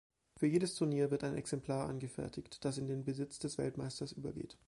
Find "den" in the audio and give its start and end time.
2.87-3.05